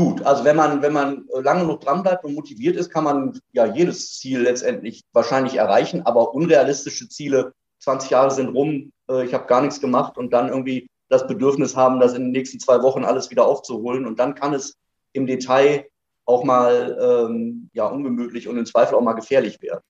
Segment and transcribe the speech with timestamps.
[0.00, 3.38] Gut, also wenn man, wenn man lange noch dran bleibt und motiviert ist, kann man
[3.52, 9.34] ja jedes Ziel letztendlich wahrscheinlich erreichen, aber unrealistische Ziele, 20 Jahre sind rum, äh, ich
[9.34, 12.80] habe gar nichts gemacht und dann irgendwie das Bedürfnis haben, das in den nächsten zwei
[12.80, 14.06] Wochen alles wieder aufzuholen.
[14.06, 14.72] Und dann kann es
[15.12, 15.84] im Detail
[16.24, 19.82] auch mal ähm, ja, ungemütlich und im Zweifel auch mal gefährlich werden.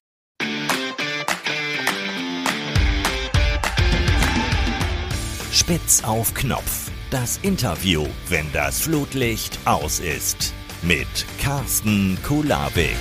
[5.53, 6.80] Spitz auf Knopf.
[7.11, 10.53] Das Interview, wenn das Flutlicht aus ist.
[10.81, 12.95] Mit Carsten Kulabik.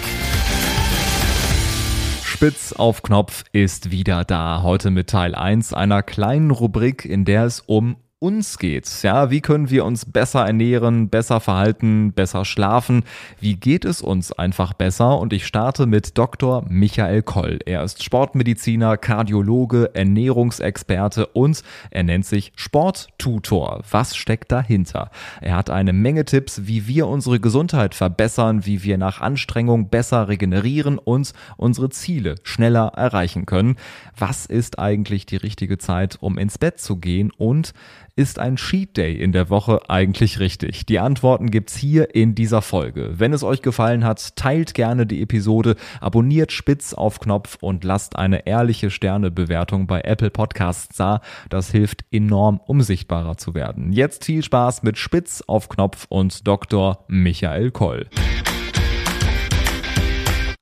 [2.24, 4.64] Spitz auf Knopf ist wieder da.
[4.64, 9.02] Heute mit Teil 1 einer kleinen Rubrik, in der es um uns geht's.
[9.02, 13.04] Ja, wie können wir uns besser ernähren, besser verhalten, besser schlafen?
[13.40, 15.18] Wie geht es uns einfach besser?
[15.18, 16.62] Und ich starte mit Dr.
[16.68, 17.60] Michael Koll.
[17.64, 23.82] Er ist Sportmediziner, Kardiologe, Ernährungsexperte und er nennt sich Sporttutor.
[23.90, 25.10] Was steckt dahinter?
[25.40, 30.28] Er hat eine Menge Tipps, wie wir unsere Gesundheit verbessern, wie wir nach Anstrengung besser
[30.28, 33.76] regenerieren und unsere Ziele schneller erreichen können.
[34.18, 37.72] Was ist eigentlich die richtige Zeit, um ins Bett zu gehen und
[38.20, 40.84] ist ein Cheat Day in der Woche eigentlich richtig?
[40.84, 43.14] Die Antworten gibt's hier in dieser Folge.
[43.18, 48.16] Wenn es euch gefallen hat, teilt gerne die Episode, abonniert spitz auf Knopf und lasst
[48.16, 51.22] eine ehrliche Sternebewertung bei Apple Podcasts da.
[51.48, 53.90] Das hilft enorm, um sichtbarer zu werden.
[53.90, 57.06] Jetzt viel Spaß mit Spitz auf Knopf und Dr.
[57.08, 58.06] Michael Koll.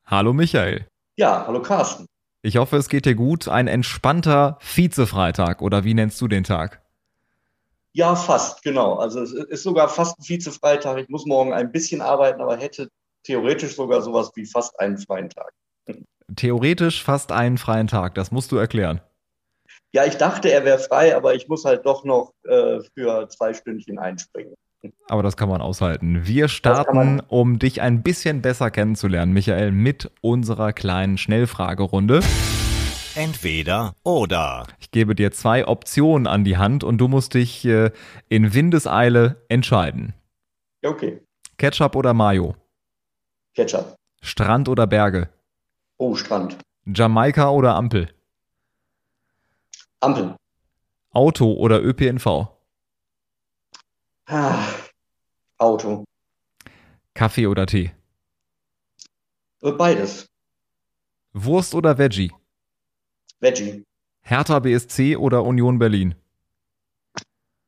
[0.06, 0.86] Hallo Michael.
[1.18, 2.06] Ja, hallo Carsten.
[2.42, 3.48] Ich hoffe, es geht dir gut.
[3.48, 6.82] Ein entspannter Vizefreitag oder wie nennst du den Tag?
[7.98, 8.94] Ja, fast, genau.
[8.94, 10.98] Also es ist sogar fast ein Vize-Freitag.
[10.98, 12.90] Ich muss morgen ein bisschen arbeiten, aber hätte
[13.24, 15.52] theoretisch sogar sowas wie fast einen freien Tag.
[16.36, 19.00] Theoretisch fast einen freien Tag, das musst du erklären.
[19.90, 23.52] Ja, ich dachte, er wäre frei, aber ich muss halt doch noch äh, für zwei
[23.52, 24.54] Stündchen einspringen.
[25.08, 26.24] Aber das kann man aushalten.
[26.24, 32.20] Wir starten, um dich ein bisschen besser kennenzulernen, Michael, mit unserer kleinen Schnellfragerunde.
[33.18, 34.64] Entweder oder.
[34.78, 37.90] Ich gebe dir zwei Optionen an die Hand und du musst dich äh,
[38.28, 40.14] in Windeseile entscheiden.
[40.84, 41.20] Okay.
[41.56, 42.54] Ketchup oder Mayo?
[43.56, 43.96] Ketchup.
[44.22, 45.28] Strand oder Berge?
[45.96, 46.58] Oh, Strand.
[46.86, 48.08] Jamaika oder Ampel?
[49.98, 50.36] Ampel.
[51.10, 52.46] Auto oder ÖPNV?
[54.26, 54.64] Ah,
[55.58, 56.04] Auto.
[57.14, 57.90] Kaffee oder Tee?
[59.60, 60.28] Beides.
[61.32, 62.30] Wurst oder Veggie?
[63.40, 63.84] Veggie.
[64.22, 66.14] Hertha BSC oder Union Berlin?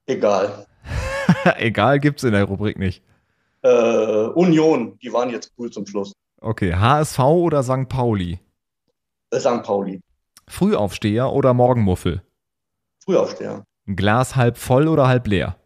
[0.07, 0.67] Egal.
[1.57, 3.03] Egal gibt's in der Rubrik nicht.
[3.63, 6.13] Äh, Union, die waren jetzt cool zum Schluss.
[6.41, 7.89] Okay, HSV oder St.
[7.89, 8.41] Pauli?
[9.31, 9.63] Äh, St.
[9.63, 10.01] Pauli.
[10.49, 12.23] Frühaufsteher oder Morgenmuffel?
[13.05, 13.65] Frühaufsteher.
[13.87, 15.57] Glas halb voll oder halb leer?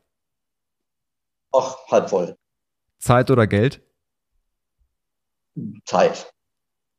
[1.53, 2.36] Ach, halb voll.
[2.98, 3.81] Zeit oder Geld?
[5.84, 6.34] Zeit.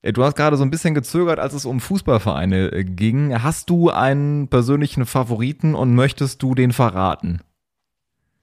[0.05, 3.41] Äh, du hast gerade so ein bisschen gezögert, als es um Fußballvereine äh, ging.
[3.41, 7.41] Hast du einen persönlichen Favoriten und möchtest du den verraten?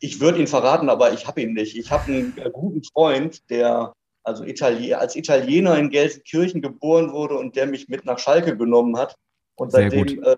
[0.01, 1.77] Ich würde ihn verraten, aber ich habe ihn nicht.
[1.77, 3.93] Ich habe einen äh, guten Freund, der
[4.25, 8.97] also Itali als Italiener in Gelsenkirchen geboren wurde und der mich mit nach Schalke genommen
[8.97, 9.17] hat.
[9.55, 10.37] Und seitdem äh,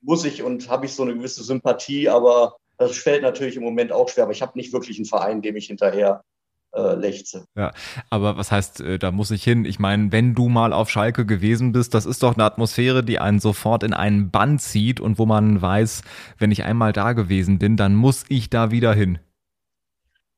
[0.00, 3.92] muss ich und habe ich so eine gewisse Sympathie, aber das fällt natürlich im Moment
[3.92, 4.24] auch schwer.
[4.24, 6.22] Aber ich habe nicht wirklich einen Verein, dem ich hinterher
[6.74, 7.46] äh, lechze.
[7.56, 7.72] Ja,
[8.10, 9.64] aber was heißt, äh, da muss ich hin?
[9.64, 13.18] Ich meine, wenn du mal auf Schalke gewesen bist, das ist doch eine Atmosphäre, die
[13.18, 16.02] einen sofort in einen Bann zieht und wo man weiß,
[16.38, 19.18] wenn ich einmal da gewesen bin, dann muss ich da wieder hin.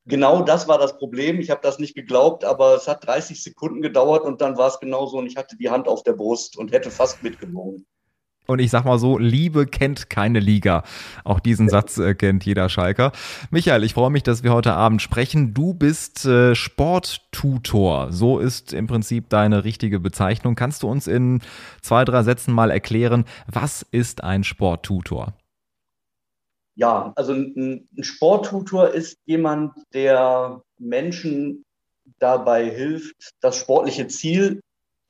[0.08, 1.40] Genau das war das Problem.
[1.40, 4.78] Ich habe das nicht geglaubt, aber es hat 30 Sekunden gedauert und dann war es
[4.78, 7.86] genauso und ich hatte die Hand auf der Brust und hätte fast mitgenommen.
[8.46, 10.84] Und ich sag mal so, Liebe kennt keine Liga.
[11.24, 13.12] Auch diesen Satz äh, kennt jeder Schalker.
[13.50, 15.52] Michael, ich freue mich, dass wir heute Abend sprechen.
[15.52, 18.12] Du bist äh, Sporttutor.
[18.12, 20.54] So ist im Prinzip deine richtige Bezeichnung.
[20.54, 21.40] Kannst du uns in
[21.82, 25.34] zwei, drei Sätzen mal erklären, was ist ein Sporttutor?
[26.76, 31.64] Ja, also ein, ein Sporttutor ist jemand, der Menschen
[32.18, 34.60] dabei hilft, das sportliche Ziel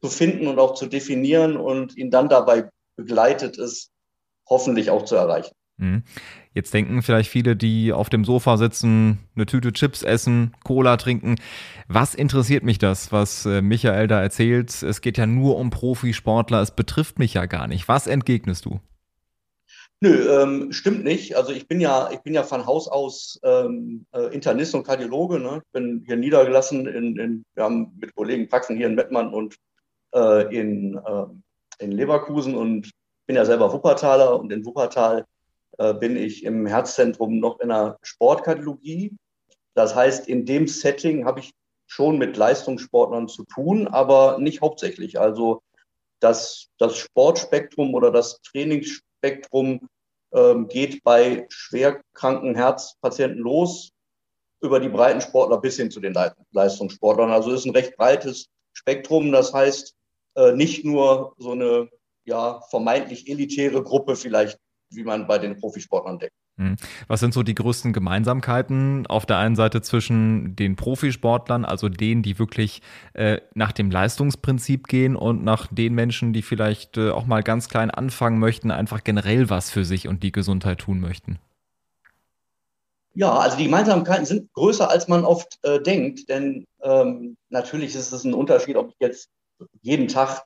[0.00, 3.90] zu finden und auch zu definieren und ihn dann dabei begleitet ist,
[4.48, 5.54] hoffentlich auch zu erreichen.
[5.78, 6.02] Mhm.
[6.54, 11.36] Jetzt denken vielleicht viele, die auf dem Sofa sitzen, eine Tüte Chips essen, Cola trinken.
[11.86, 14.82] Was interessiert mich das, was äh, Michael da erzählt?
[14.82, 17.88] Es geht ja nur um Profisportler, es betrifft mich ja gar nicht.
[17.88, 18.80] Was entgegnest du?
[20.00, 21.36] Nö, ähm, stimmt nicht.
[21.36, 25.38] Also ich bin ja, ich bin ja von Haus aus ähm, äh, Internist und Kardiologe.
[25.38, 25.62] Ne?
[25.64, 26.86] Ich bin hier niedergelassen.
[26.86, 29.56] In, in, wir haben mit Kollegen Praxen hier in Mettmann und
[30.14, 31.26] äh, in, äh,
[31.78, 32.90] in Leverkusen und
[33.26, 35.26] bin ja selber Wuppertaler und in Wuppertal
[35.78, 39.16] äh, bin ich im Herzzentrum noch in der Sportkardiologie.
[39.74, 41.52] Das heißt, in dem Setting habe ich
[41.86, 45.20] schon mit Leistungssportlern zu tun, aber nicht hauptsächlich.
[45.20, 45.62] Also
[46.20, 49.88] das, das Sportspektrum oder das Trainingsspektrum
[50.32, 53.90] ähm, geht bei schwerkranken Herzpatienten los,
[54.60, 56.14] über die Breitensportler bis hin zu den
[56.52, 57.30] Leistungssportlern.
[57.30, 59.30] Also ist ein recht breites Spektrum.
[59.30, 59.95] Das heißt,
[60.36, 61.88] äh, nicht nur so eine
[62.24, 64.58] ja, vermeintlich elitäre Gruppe vielleicht,
[64.90, 66.34] wie man bei den Profisportlern denkt.
[66.58, 66.76] Hm.
[67.06, 72.22] Was sind so die größten Gemeinsamkeiten auf der einen Seite zwischen den Profisportlern, also denen,
[72.22, 72.80] die wirklich
[73.12, 77.68] äh, nach dem Leistungsprinzip gehen und nach den Menschen, die vielleicht äh, auch mal ganz
[77.68, 81.38] klein anfangen möchten, einfach generell was für sich und die Gesundheit tun möchten?
[83.12, 88.12] Ja, also die Gemeinsamkeiten sind größer, als man oft äh, denkt, denn ähm, natürlich ist
[88.12, 89.28] es ein Unterschied, ob ich jetzt
[89.82, 90.44] jeden Tag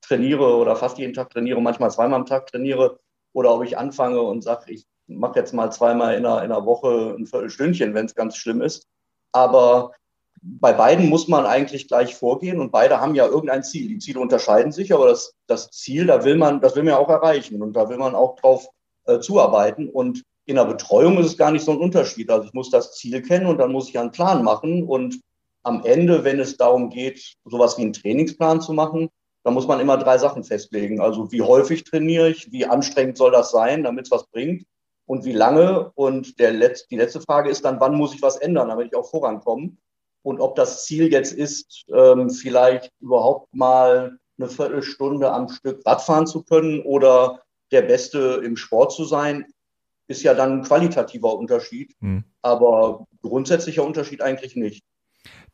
[0.00, 2.98] trainiere oder fast jeden Tag trainiere, manchmal zweimal am Tag trainiere
[3.32, 6.66] oder ob ich anfange und sage, ich mache jetzt mal zweimal in einer, in einer
[6.66, 8.86] Woche ein Viertelstündchen, wenn es ganz schlimm ist.
[9.32, 9.92] Aber
[10.42, 13.88] bei beiden muss man eigentlich gleich vorgehen und beide haben ja irgendein Ziel.
[13.88, 16.98] Die Ziele unterscheiden sich, aber das, das Ziel, da will man, das will man ja
[16.98, 18.68] auch erreichen und da will man auch drauf
[19.06, 19.88] äh, zuarbeiten.
[19.88, 22.30] Und in der Betreuung ist es gar nicht so ein Unterschied.
[22.30, 24.84] Also ich muss das Ziel kennen und dann muss ich einen Plan machen.
[24.84, 25.20] Und
[25.64, 29.08] am Ende, wenn es darum geht, sowas wie einen Trainingsplan zu machen,
[29.42, 31.00] da muss man immer drei Sachen festlegen.
[31.00, 34.64] Also wie häufig trainiere ich, wie anstrengend soll das sein, damit es was bringt
[35.06, 35.90] und wie lange.
[35.94, 38.96] Und der Letz-, die letzte Frage ist dann, wann muss ich was ändern, damit ich
[38.96, 39.76] auch vorankomme.
[40.22, 46.26] Und ob das Ziel jetzt ist, ähm, vielleicht überhaupt mal eine Viertelstunde am Stück Radfahren
[46.26, 49.46] zu können oder der Beste im Sport zu sein,
[50.06, 52.24] ist ja dann ein qualitativer Unterschied, mhm.
[52.42, 54.84] aber grundsätzlicher Unterschied eigentlich nicht.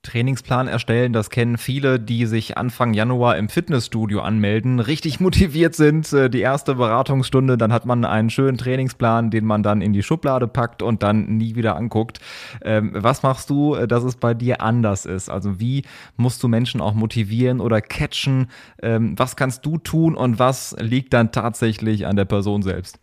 [0.02, 1.12] Trainingsplan erstellen.
[1.12, 6.12] Das kennen viele, die sich Anfang Januar im Fitnessstudio anmelden, richtig motiviert sind.
[6.12, 10.02] Äh, die erste Beratungsstunde, dann hat man einen schönen Trainingsplan, den man dann in die
[10.02, 12.20] Schublade packt und dann nie wieder anguckt.
[12.62, 15.28] Ähm, was machst du, äh, dass es bei dir anders ist?
[15.28, 15.82] Also wie
[16.16, 18.48] musst du Menschen auch motivieren oder catchen?
[18.82, 22.98] Ähm, was kannst du tun und was liegt dann tatsächlich an der Person selbst?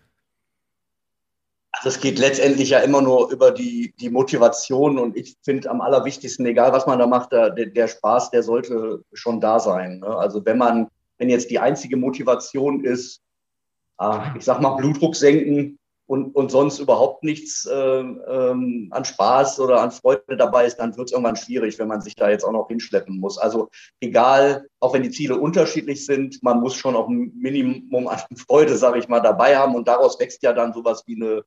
[1.77, 5.81] Also es geht letztendlich ja immer nur über die, die Motivation und ich finde am
[5.81, 9.99] allerwichtigsten, egal was man da macht, der, der Spaß, der sollte schon da sein.
[9.99, 10.07] Ne?
[10.07, 10.87] Also wenn man,
[11.19, 13.21] wenn jetzt die einzige Motivation ist,
[13.97, 15.77] ah, ich sag mal Blutdruck senken
[16.07, 20.97] und, und sonst überhaupt nichts äh, ähm, an Spaß oder an Freude dabei ist, dann
[20.97, 23.37] wird es irgendwann schwierig, wenn man sich da jetzt auch noch hinschleppen muss.
[23.37, 23.69] Also
[23.99, 28.77] egal, auch wenn die Ziele unterschiedlich sind, man muss schon auch ein Minimum an Freude,
[28.77, 31.43] sage ich mal, dabei haben und daraus wächst ja dann sowas wie eine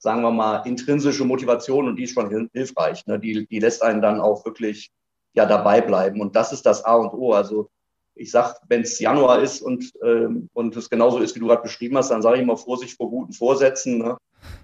[0.00, 3.06] sagen wir mal, intrinsische Motivation und die ist schon hilfreich.
[3.06, 3.20] Ne?
[3.20, 4.90] Die, die lässt einen dann auch wirklich
[5.34, 6.20] ja dabei bleiben.
[6.20, 7.32] Und das ist das A und O.
[7.32, 7.68] Also
[8.14, 11.62] ich sag, wenn es Januar ist und, ähm, und es genauso ist, wie du gerade
[11.62, 13.98] beschrieben hast, dann sage ich immer Vorsicht vor guten Vorsätzen.
[13.98, 14.16] Ne?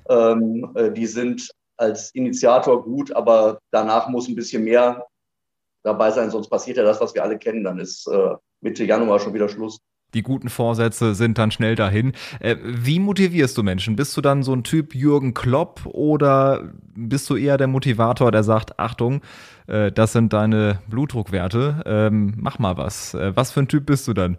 [0.08, 5.06] Ähm, äh, die sind als Initiator gut, aber danach muss ein bisschen mehr
[5.82, 7.62] dabei sein, sonst passiert ja das, was wir alle kennen.
[7.62, 9.78] Dann ist äh, Mitte Januar schon wieder Schluss
[10.14, 12.12] die guten Vorsätze sind dann schnell dahin.
[12.40, 13.96] Äh, wie motivierst du Menschen?
[13.96, 18.42] Bist du dann so ein Typ Jürgen Klopp oder bist du eher der Motivator, der
[18.42, 19.22] sagt, Achtung,
[19.66, 23.14] äh, das sind deine Blutdruckwerte, ähm, mach mal was.
[23.14, 24.38] Äh, was für ein Typ bist du dann?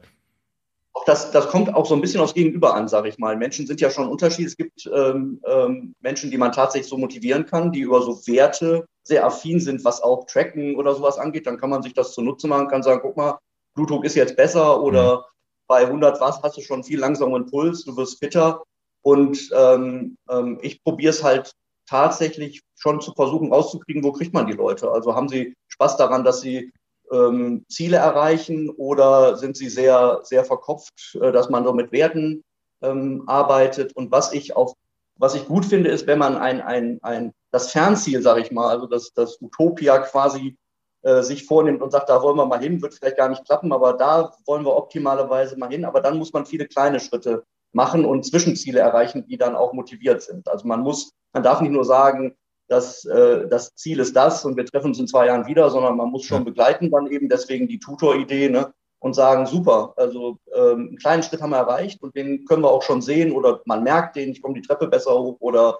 [1.05, 3.37] Das, das kommt auch so ein bisschen aufs Gegenüber an, sage ich mal.
[3.37, 4.47] Menschen sind ja schon unterschiedlich.
[4.47, 8.85] Es gibt ähm, ähm, Menschen, die man tatsächlich so motivieren kann, die über so Werte
[9.03, 11.45] sehr affin sind, was auch Tracken oder sowas angeht.
[11.45, 13.37] Dann kann man sich das zunutze machen, kann sagen, guck mal,
[13.75, 15.23] Blutdruck ist jetzt besser oder mhm
[15.67, 18.63] bei 100 Watt hast du schon viel langsameren Puls, du wirst fitter.
[19.01, 21.53] Und ähm, ähm, ich probiere es halt
[21.87, 24.91] tatsächlich schon zu versuchen rauszukriegen, wo kriegt man die Leute.
[24.91, 26.71] Also haben sie Spaß daran, dass sie
[27.11, 32.43] ähm, Ziele erreichen oder sind sie sehr, sehr verkopft, äh, dass man so mit Werten
[32.81, 33.95] ähm, arbeitet.
[33.95, 34.75] Und was ich auch,
[35.15, 38.69] was ich gut finde, ist, wenn man ein, ein, ein, das Fernziel, sage ich mal,
[38.69, 40.57] also das, das Utopia quasi
[41.03, 43.71] äh, sich vornimmt und sagt, da wollen wir mal hin, wird vielleicht gar nicht klappen,
[43.71, 45.85] aber da wollen wir optimalerweise mal hin.
[45.85, 50.21] Aber dann muss man viele kleine Schritte machen und Zwischenziele erreichen, die dann auch motiviert
[50.21, 50.47] sind.
[50.47, 52.35] Also man muss, man darf nicht nur sagen,
[52.67, 55.95] dass äh, das Ziel ist das und wir treffen uns in zwei Jahren wieder, sondern
[55.95, 60.87] man muss schon begleiten, dann eben deswegen die Tutor-Idee ne, und sagen, super, also ähm,
[60.89, 63.83] einen kleinen Schritt haben wir erreicht und den können wir auch schon sehen oder man
[63.83, 65.79] merkt den, ich komme die Treppe besser hoch oder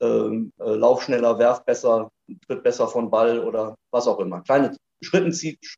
[0.00, 2.10] ähm, äh, lauf schneller, werf besser,
[2.46, 4.42] tritt besser von Ball oder was auch immer.
[4.42, 5.32] Kleine, Schritten,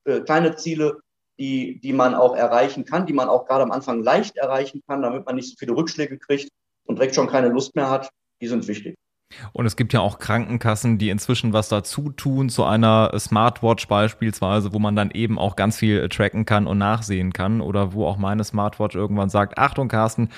[0.04, 0.98] äh, kleine Ziele,
[1.38, 5.02] die, die man auch erreichen kann, die man auch gerade am Anfang leicht erreichen kann,
[5.02, 6.50] damit man nicht so viele Rückschläge kriegt
[6.84, 8.10] und direkt schon keine Lust mehr hat,
[8.40, 8.96] die sind wichtig.
[9.52, 14.72] Und es gibt ja auch Krankenkassen, die inzwischen was dazu tun zu einer Smartwatch beispielsweise,
[14.72, 18.16] wo man dann eben auch ganz viel tracken kann und nachsehen kann oder wo auch
[18.16, 20.30] meine Smartwatch irgendwann sagt, Achtung Carsten,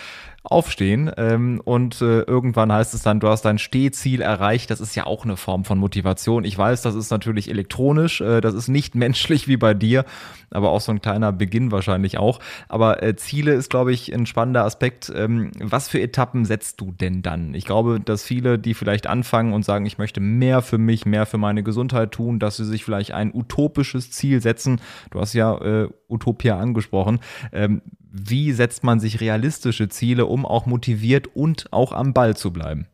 [0.43, 4.71] aufstehen ähm, und äh, irgendwann heißt es dann, du hast dein Stehziel erreicht.
[4.71, 6.45] Das ist ja auch eine Form von Motivation.
[6.45, 10.07] Ich weiß, das ist natürlich elektronisch, äh, das ist nicht menschlich wie bei dir,
[10.51, 12.41] aber auch so ein kleiner Beginn wahrscheinlich auch.
[12.69, 15.13] Aber äh, Ziele ist, glaube ich, ein spannender Aspekt.
[15.15, 17.53] Ähm, was für Etappen setzt du denn dann?
[17.53, 21.27] Ich glaube, dass viele, die vielleicht anfangen und sagen, ich möchte mehr für mich, mehr
[21.27, 24.81] für meine Gesundheit tun, dass sie sich vielleicht ein utopisches Ziel setzen.
[25.11, 27.21] Du hast ja äh, Utopia angesprochen.
[27.53, 32.53] Ähm, wie setzt man sich realistische Ziele, um auch motiviert und auch am Ball zu
[32.53, 32.89] bleiben?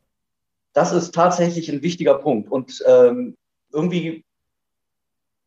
[0.72, 2.50] Das ist tatsächlich ein wichtiger Punkt.
[2.50, 3.36] Und ähm,
[3.72, 4.24] irgendwie,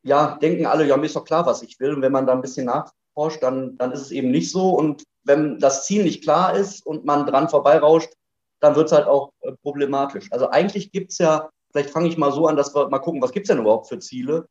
[0.04, 1.94] ja, denken alle, ja, mir ist doch klar, was ich will.
[1.94, 4.70] Und wenn man da ein bisschen nachforscht, dann, dann ist es eben nicht so.
[4.70, 8.14] Und wenn das Ziel nicht klar ist und man dran vorbeirauscht,
[8.60, 10.32] dann wird es halt auch äh, problematisch.
[10.32, 13.22] Also eigentlich gibt es ja, vielleicht fange ich mal so an, dass wir mal gucken,
[13.22, 14.48] was gibt es denn überhaupt für Ziele?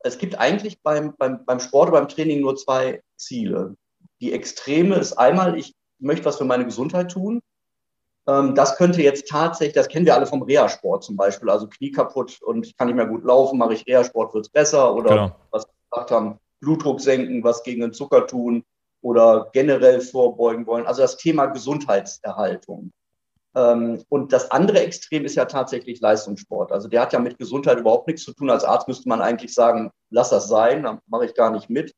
[0.00, 3.76] Es gibt eigentlich beim, beim, beim Sport, beim Training nur zwei Ziele.
[4.20, 7.40] Die Extreme ist einmal, ich möchte was für meine Gesundheit tun.
[8.26, 11.90] Ähm, das könnte jetzt tatsächlich, das kennen wir alle vom Reha-Sport zum Beispiel, also Knie
[11.90, 15.10] kaputt und ich kann nicht mehr gut laufen, mache ich Reha-Sport, wird es besser oder
[15.10, 15.36] genau.
[15.50, 18.64] was wir gesagt haben, Blutdruck senken, was gegen den Zucker tun
[19.02, 20.86] oder generell vorbeugen wollen.
[20.86, 22.90] Also das Thema Gesundheitserhaltung.
[23.54, 26.72] Ähm, und das andere Extrem ist ja tatsächlich Leistungssport.
[26.72, 28.50] Also der hat ja mit Gesundheit überhaupt nichts zu tun.
[28.50, 31.94] Als Arzt müsste man eigentlich sagen, lass das sein, dann mache ich gar nicht mit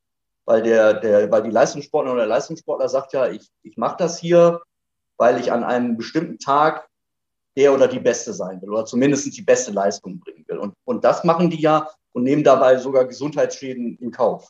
[0.47, 4.17] weil der, der, weil die Leistungssportler oder der Leistungssportler sagt ja, ich, ich mache das
[4.17, 4.61] hier,
[5.17, 6.87] weil ich an einem bestimmten Tag
[7.57, 10.57] der oder die Beste sein will oder zumindest die beste Leistung bringen will.
[10.57, 14.49] Und, und das machen die ja und nehmen dabei sogar Gesundheitsschäden in Kauf.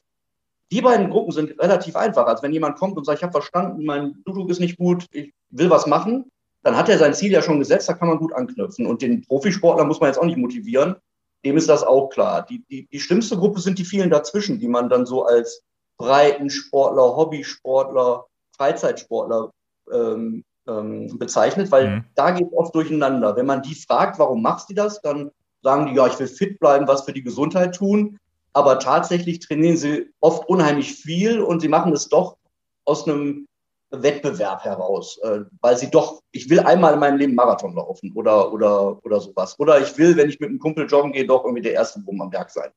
[0.72, 2.28] Die beiden Gruppen sind relativ einfach.
[2.28, 5.34] Also wenn jemand kommt und sagt, ich habe verstanden, mein Blutdruck ist nicht gut, ich
[5.50, 6.30] will was machen,
[6.68, 8.88] dann hat er sein Ziel ja schon gesetzt, da kann man gut anknüpfen.
[8.88, 10.98] Und den Profisportler muss man jetzt auch nicht motivieren,
[11.46, 12.46] dem ist das auch klar.
[12.46, 15.64] Die, die, die schlimmste Gruppe sind die vielen dazwischen, die man dann so als
[15.98, 18.26] Breitensportler, Hobbysportler,
[18.58, 19.50] Freizeitsportler
[19.94, 22.04] ähm, ähm, bezeichnet, weil mhm.
[22.16, 23.38] da geht oft durcheinander.
[23.38, 25.32] Wenn man die fragt, warum machst du das, dann
[25.64, 28.20] sagen die, ja, ich will fit bleiben, was für die Gesundheit tun.
[28.52, 32.36] Aber tatsächlich trainieren sie oft unheimlich viel und sie machen es doch
[32.84, 33.47] aus einem
[33.90, 38.52] Wettbewerb heraus, äh, weil sie doch, ich will einmal in meinem Leben Marathon laufen oder,
[38.52, 39.58] oder, oder sowas.
[39.60, 42.22] Oder ich will, wenn ich mit einem Kumpel joggen gehe, doch irgendwie der erste Bumm
[42.22, 42.72] am Berg sein.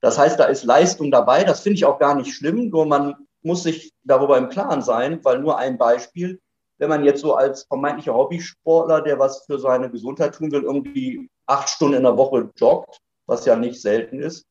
[0.00, 1.44] Das heißt, da ist Leistung dabei.
[1.44, 5.20] Das finde ich auch gar nicht schlimm, nur man muss sich darüber im Klaren sein,
[5.24, 6.40] weil nur ein Beispiel,
[6.78, 11.30] wenn man jetzt so als vermeintlicher Hobbysportler, der was für seine Gesundheit tun will, irgendwie
[11.46, 14.46] acht Stunden in der Woche joggt, was ja nicht selten ist,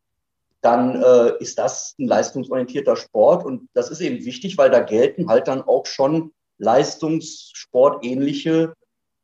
[0.66, 3.46] dann äh, ist das ein leistungsorientierter Sport.
[3.46, 8.74] Und das ist eben wichtig, weil da gelten halt dann auch schon leistungssportähnliche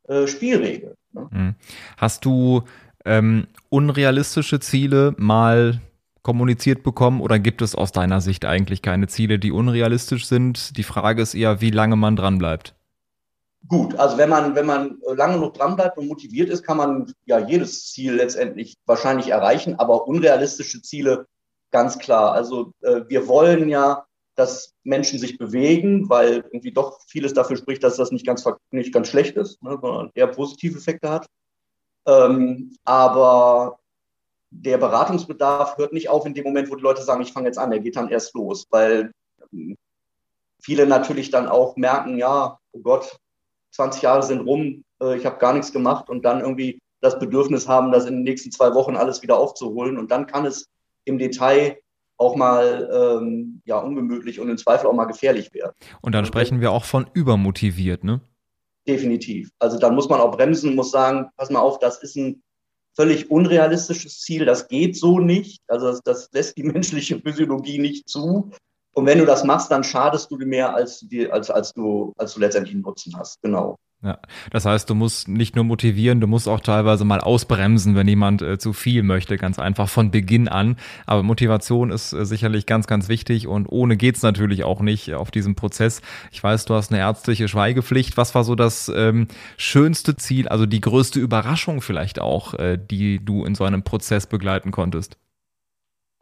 [0.08, 0.94] äh, Spielregeln.
[1.12, 1.28] Ne?
[1.30, 1.54] Hm.
[1.96, 2.62] Hast du
[3.04, 5.80] ähm, unrealistische Ziele mal
[6.22, 10.76] kommuniziert bekommen oder gibt es aus deiner Sicht eigentlich keine Ziele, die unrealistisch sind?
[10.76, 12.76] Die Frage ist eher, wie lange man dran bleibt.
[13.68, 17.12] Gut, also wenn man, wenn man lange noch dran bleibt und motiviert ist, kann man
[17.26, 21.26] ja jedes Ziel letztendlich wahrscheinlich erreichen, aber unrealistische Ziele
[21.70, 22.32] ganz klar.
[22.32, 24.04] Also äh, wir wollen ja,
[24.34, 28.92] dass Menschen sich bewegen, weil irgendwie doch vieles dafür spricht, dass das nicht ganz, nicht
[28.92, 31.26] ganz schlecht ist, ne, sondern eher positive Effekte hat.
[32.06, 33.78] Ähm, aber
[34.50, 37.58] der Beratungsbedarf hört nicht auf in dem Moment, wo die Leute sagen, ich fange jetzt
[37.58, 39.12] an, der geht dann erst los, weil
[39.52, 39.76] ähm,
[40.60, 43.18] viele natürlich dann auch merken, ja, oh Gott,
[43.72, 47.68] 20 Jahre sind rum, äh, ich habe gar nichts gemacht und dann irgendwie das Bedürfnis
[47.68, 49.98] haben, das in den nächsten zwei Wochen alles wieder aufzuholen.
[49.98, 50.68] Und dann kann es
[51.04, 51.78] im Detail
[52.16, 55.72] auch mal ähm, ja, ungemütlich und im Zweifel auch mal gefährlich werden.
[56.00, 58.20] Und dann sprechen wir auch von übermotiviert, ne?
[58.86, 59.50] Definitiv.
[59.58, 62.42] Also dann muss man auch bremsen, muss sagen, pass mal auf, das ist ein
[62.94, 64.44] völlig unrealistisches Ziel.
[64.44, 65.60] Das geht so nicht.
[65.66, 68.50] Also das, das lässt die menschliche Physiologie nicht zu.
[68.94, 72.12] Und wenn du das machst, dann schadest du dir mehr, als, du, als, als, du,
[72.18, 73.40] als du letztendlich einen Nutzen hast.
[73.42, 73.76] Genau.
[74.04, 74.18] Ja,
[74.50, 78.42] das heißt, du musst nicht nur motivieren, du musst auch teilweise mal ausbremsen, wenn jemand
[78.42, 80.76] äh, zu viel möchte, ganz einfach von Beginn an.
[81.06, 85.30] Aber Motivation ist äh, sicherlich ganz, ganz wichtig und ohne geht's natürlich auch nicht auf
[85.30, 86.02] diesem Prozess.
[86.32, 88.16] Ich weiß, du hast eine ärztliche Schweigepflicht.
[88.16, 93.24] Was war so das ähm, schönste Ziel, also die größte Überraschung vielleicht auch, äh, die
[93.24, 95.16] du in so einem Prozess begleiten konntest?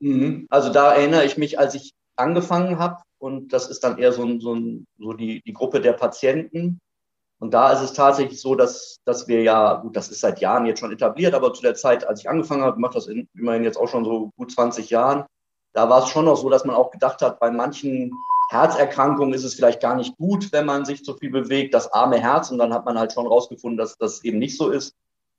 [0.00, 0.46] Mhm.
[0.50, 4.26] Also da erinnere ich mich, als ich angefangen habe, und das ist dann eher so,
[4.40, 4.56] so,
[4.98, 6.80] so die, die Gruppe der Patienten,
[7.38, 10.66] und da ist es tatsächlich so, dass, dass wir ja, gut, das ist seit Jahren
[10.66, 13.64] jetzt schon etabliert, aber zu der Zeit, als ich angefangen habe, mache das in, immerhin
[13.64, 15.24] jetzt auch schon so gut 20 Jahren,
[15.72, 18.12] da war es schon noch so, dass man auch gedacht hat, bei manchen
[18.50, 22.18] Herzerkrankungen ist es vielleicht gar nicht gut, wenn man sich zu viel bewegt, das arme
[22.18, 22.50] Herz.
[22.50, 24.96] Und dann hat man halt schon rausgefunden, dass das eben nicht so ist.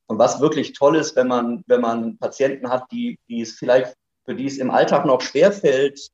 [0.08, 3.96] Und was wirklich toll ist, wenn man, wenn man Patienten hat, die, die es vielleicht,
[4.26, 6.08] für die es im Alltag noch schwerfällt,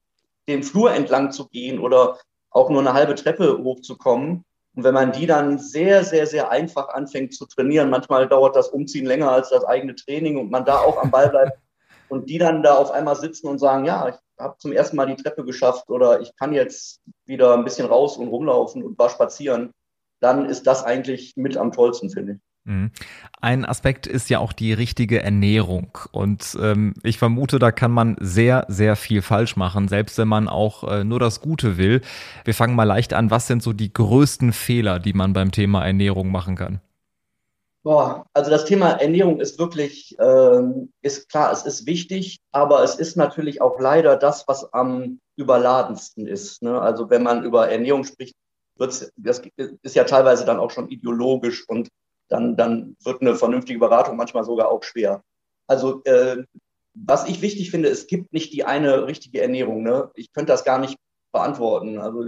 [0.47, 2.17] den Flur entlang zu gehen oder
[2.49, 4.43] auch nur eine halbe Treppe hochzukommen.
[4.75, 8.69] Und wenn man die dann sehr, sehr, sehr einfach anfängt zu trainieren, manchmal dauert das
[8.69, 11.57] Umziehen länger als das eigene Training und man da auch am Ball bleibt
[12.09, 15.07] und die dann da auf einmal sitzen und sagen, ja, ich habe zum ersten Mal
[15.07, 19.09] die Treppe geschafft oder ich kann jetzt wieder ein bisschen raus und rumlaufen und war
[19.09, 19.71] spazieren,
[20.19, 22.46] dann ist das eigentlich mit am tollsten, finde ich.
[22.67, 22.91] Mhm.
[23.39, 25.97] Ein Aspekt ist ja auch die richtige Ernährung.
[26.11, 30.49] Und ähm, ich vermute, da kann man sehr, sehr viel falsch machen, selbst wenn man
[30.49, 32.01] auch äh, nur das Gute will.
[32.43, 33.31] Wir fangen mal leicht an.
[33.31, 36.81] Was sind so die größten Fehler, die man beim Thema Ernährung machen kann?
[37.83, 42.95] Boah, also das Thema Ernährung ist wirklich, ähm, ist klar, es ist wichtig, aber es
[42.95, 46.61] ist natürlich auch leider das, was am überladensten ist.
[46.61, 46.81] Ne?
[46.81, 48.35] Also wenn man über Ernährung spricht,
[48.75, 49.41] wird's, das
[49.83, 51.87] ist ja teilweise dann auch schon ideologisch und
[52.29, 55.23] dann, dann wird eine vernünftige Beratung manchmal sogar auch schwer.
[55.67, 56.43] Also äh,
[56.93, 59.83] was ich wichtig finde, es gibt nicht die eine richtige Ernährung.
[59.83, 60.09] Ne?
[60.15, 60.97] Ich könnte das gar nicht
[61.31, 61.99] beantworten.
[61.99, 62.23] Also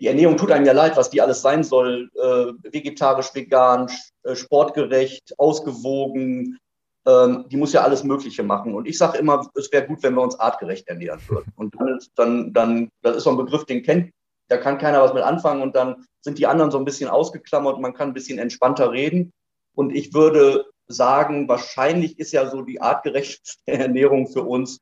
[0.00, 2.10] die Ernährung tut einem ja leid, was die alles sein soll.
[2.14, 3.90] Äh, vegetarisch, vegan,
[4.22, 6.58] äh, sportgerecht, ausgewogen.
[7.06, 8.74] Ähm, die muss ja alles Mögliche machen.
[8.74, 11.52] Und ich sage immer, es wäre gut, wenn wir uns artgerecht ernähren würden.
[11.56, 14.10] Und dann, ist, dann, dann, das ist so ein Begriff, den kennt
[14.50, 17.76] da kann keiner was mit anfangen und dann sind die anderen so ein bisschen ausgeklammert
[17.76, 19.32] und man kann ein bisschen entspannter reden.
[19.74, 24.80] Und ich würde sagen, wahrscheinlich ist ja so die artgerechte Ernährung für uns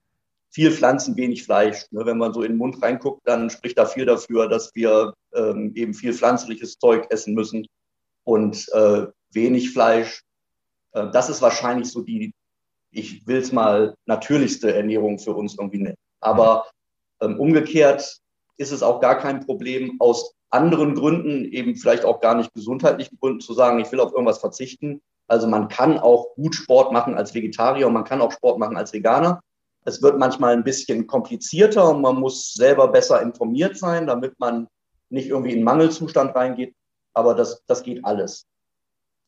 [0.50, 1.84] viel Pflanzen, wenig Fleisch.
[1.90, 5.12] Ne, wenn man so in den Mund reinguckt, dann spricht da viel dafür, dass wir
[5.34, 7.66] ähm, eben viel pflanzliches Zeug essen müssen
[8.24, 10.22] und äh, wenig Fleisch.
[10.92, 12.32] Äh, das ist wahrscheinlich so die,
[12.90, 15.98] ich will es mal, natürlichste Ernährung für uns irgendwie nennen.
[16.20, 16.64] Aber
[17.20, 18.18] ähm, umgekehrt
[18.58, 23.18] ist es auch gar kein Problem, aus anderen Gründen, eben vielleicht auch gar nicht gesundheitlichen
[23.18, 25.00] Gründen, zu sagen, ich will auf irgendwas verzichten.
[25.26, 28.76] Also man kann auch gut Sport machen als Vegetarier und man kann auch Sport machen
[28.76, 29.40] als Veganer.
[29.84, 34.68] Es wird manchmal ein bisschen komplizierter und man muss selber besser informiert sein, damit man
[35.10, 36.74] nicht irgendwie in Mangelzustand reingeht.
[37.14, 38.46] Aber das, das geht alles.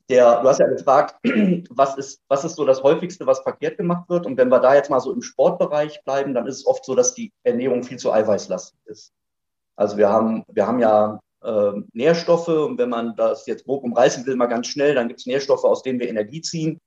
[0.09, 1.17] Der, du hast ja gefragt,
[1.71, 4.27] was ist, was ist so das häufigste, was verkehrt gemacht wird?
[4.27, 6.95] Und wenn wir da jetzt mal so im Sportbereich bleiben, dann ist es oft so,
[6.95, 9.13] dass die Ernährung viel zu eiweißlastig ist.
[9.77, 14.27] Also wir haben, wir haben ja äh, Nährstoffe und wenn man das jetzt grob umreißen
[14.27, 16.79] will, mal ganz schnell, dann gibt es Nährstoffe, aus denen wir Energie ziehen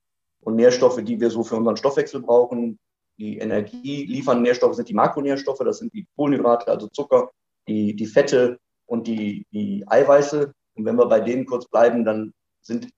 [0.41, 2.77] und Nährstoffe, die wir so für unseren Stoffwechsel brauchen.
[3.17, 7.31] Die Energie liefernden Nährstoffe sind die Makronährstoffe, das sind die Kohlenhydrate, also Zucker,
[7.67, 10.51] die, die Fette und die, die Eiweiße.
[10.75, 12.89] Und wenn wir bei denen kurz bleiben, dann sind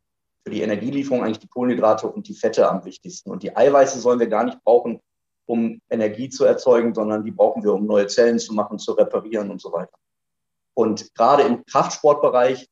[0.43, 3.31] für die Energielieferung eigentlich die Kohlenhydrate und die Fette am wichtigsten.
[3.31, 4.99] Und die Eiweiße sollen wir gar nicht brauchen,
[5.45, 9.51] um Energie zu erzeugen, sondern die brauchen wir, um neue Zellen zu machen, zu reparieren
[9.51, 9.97] und so weiter.
[10.73, 12.67] Und gerade im Kraftsportbereich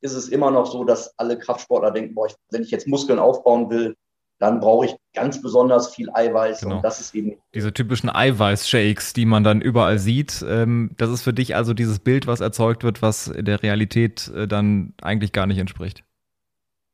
[0.00, 3.70] ist es immer noch so, dass alle Kraftsportler denken, boah, wenn ich jetzt Muskeln aufbauen
[3.70, 3.96] will,
[4.38, 6.76] dann brauche ich ganz besonders viel Eiweiß genau.
[6.76, 10.44] und das ist eben diese typischen Eiweiß-Shakes, die man dann überall sieht.
[10.46, 14.46] Ähm, das ist für dich also dieses Bild, was erzeugt wird, was der Realität äh,
[14.46, 16.04] dann eigentlich gar nicht entspricht.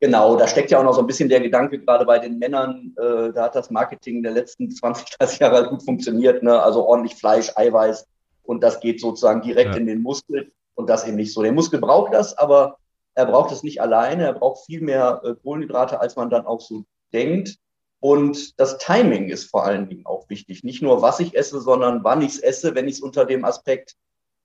[0.05, 2.95] Genau, da steckt ja auch noch so ein bisschen der Gedanke, gerade bei den Männern,
[2.99, 6.63] äh, da hat das Marketing der letzten 20, 30 Jahre halt gut funktioniert, ne?
[6.63, 8.07] also ordentlich Fleisch, Eiweiß
[8.43, 9.77] und das geht sozusagen direkt ja.
[9.79, 11.43] in den Muskel und das eben nicht so.
[11.43, 12.77] Der Muskel braucht das, aber
[13.15, 16.61] er braucht es nicht alleine, er braucht viel mehr äh, Kohlenhydrate, als man dann auch
[16.61, 17.57] so denkt.
[17.99, 20.65] Und das Timing ist vor allen Dingen auch wichtig.
[20.65, 23.47] Nicht nur, was ich esse, sondern wann ich es esse, wenn ich es unter dem
[23.47, 23.95] Aspekt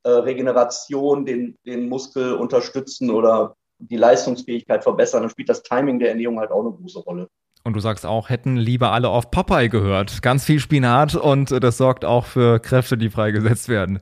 [0.04, 6.10] äh, Regeneration, den, den Muskel unterstützen oder die Leistungsfähigkeit verbessern, dann spielt das Timing der
[6.10, 7.28] Ernährung halt auch eine große Rolle.
[7.64, 10.22] Und du sagst auch, hätten lieber alle auf Popeye gehört.
[10.22, 14.00] Ganz viel Spinat und das sorgt auch für Kräfte, die freigesetzt werden.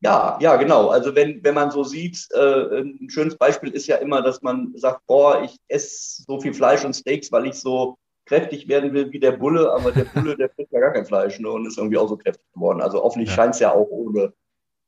[0.00, 0.88] Ja, ja, genau.
[0.88, 4.72] Also wenn, wenn man so sieht, äh, ein schönes Beispiel ist ja immer, dass man
[4.76, 9.10] sagt, boah, ich esse so viel Fleisch und Steaks, weil ich so kräftig werden will
[9.12, 11.78] wie der Bulle, aber der Bulle, der frisst ja gar kein Fleisch ne, und ist
[11.78, 12.82] irgendwie auch so kräftig geworden.
[12.82, 13.42] Also offensichtlich ja.
[13.42, 14.32] scheint es ja auch ohne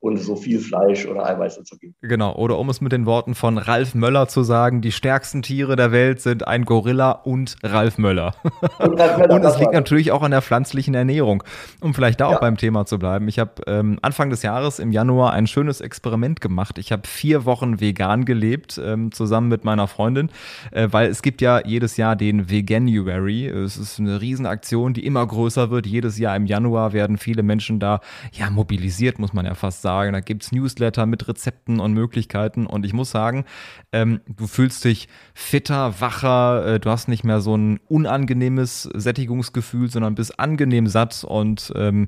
[0.00, 1.94] und so viel Fleisch oder Eiweiße zu geben.
[2.02, 5.74] Genau, oder um es mit den Worten von Ralf Möller zu sagen, die stärksten Tiere
[5.74, 8.34] der Welt sind ein Gorilla und Ralf Möller.
[8.78, 11.42] Und, Ralf Möller und es liegt natürlich auch an der pflanzlichen Ernährung.
[11.80, 12.36] Um vielleicht da ja.
[12.36, 13.26] auch beim Thema zu bleiben.
[13.26, 16.78] Ich habe ähm, Anfang des Jahres im Januar ein schönes Experiment gemacht.
[16.78, 20.30] Ich habe vier Wochen vegan gelebt, ähm, zusammen mit meiner Freundin,
[20.70, 23.48] äh, weil es gibt ja jedes Jahr den Veganuary.
[23.48, 25.86] Es ist eine Riesenaktion, die immer größer wird.
[25.86, 29.87] Jedes Jahr im Januar werden viele Menschen da ja mobilisiert, muss man ja fast sagen
[29.88, 30.12] sagen.
[30.12, 32.66] Da gibt es Newsletter mit Rezepten und Möglichkeiten.
[32.66, 33.46] Und ich muss sagen,
[33.90, 39.90] ähm, du fühlst dich fitter, wacher, äh, du hast nicht mehr so ein unangenehmes Sättigungsgefühl,
[39.90, 42.06] sondern bist angenehm satt und ähm,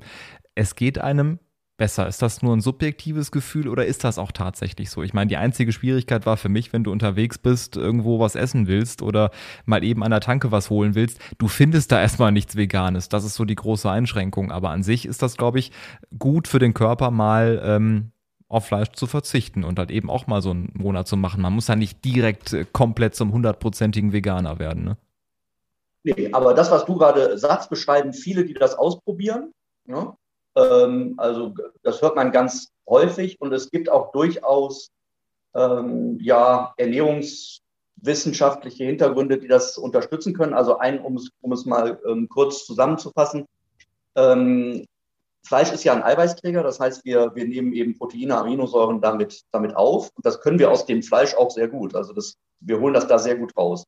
[0.53, 1.39] es geht einem
[1.81, 2.07] besser?
[2.07, 5.01] Ist das nur ein subjektives Gefühl oder ist das auch tatsächlich so?
[5.01, 8.67] Ich meine, die einzige Schwierigkeit war für mich, wenn du unterwegs bist, irgendwo was essen
[8.67, 9.31] willst oder
[9.65, 13.09] mal eben an der Tanke was holen willst, du findest da erstmal nichts Veganes.
[13.09, 14.51] Das ist so die große Einschränkung.
[14.51, 15.71] Aber an sich ist das, glaube ich,
[16.19, 18.11] gut für den Körper mal ähm,
[18.47, 21.41] auf Fleisch zu verzichten und halt eben auch mal so einen Monat zu machen.
[21.41, 24.83] Man muss ja nicht direkt äh, komplett zum hundertprozentigen Veganer werden.
[24.83, 24.97] Ne?
[26.03, 29.51] Nee, aber das, was du gerade sagst, beschreiben viele, die das ausprobieren.
[29.87, 30.13] Ne?
[30.55, 34.91] Ähm, also das hört man ganz häufig und es gibt auch durchaus
[35.55, 40.53] ähm, ja, ernährungswissenschaftliche Hintergründe, die das unterstützen können.
[40.53, 43.45] Also ein, um es, um es mal ähm, kurz zusammenzufassen.
[44.15, 44.85] Ähm,
[45.43, 49.75] Fleisch ist ja ein Eiweißträger, das heißt, wir, wir nehmen eben Proteine, Aminosäuren damit, damit
[49.75, 50.11] auf.
[50.15, 51.95] Und das können wir aus dem Fleisch auch sehr gut.
[51.95, 53.85] Also das, wir holen das da sehr gut raus.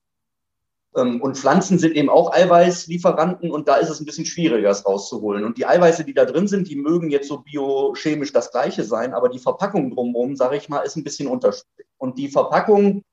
[0.95, 4.85] Ähm, und Pflanzen sind eben auch Eiweißlieferanten und da ist es ein bisschen schwieriger, es
[4.85, 5.43] rauszuholen.
[5.43, 9.13] Und die Eiweiße, die da drin sind, die mögen jetzt so biochemisch das gleiche sein,
[9.13, 11.87] aber die Verpackung drumherum, sage ich mal, ist ein bisschen unterschiedlich.
[11.97, 13.03] Und die Verpackung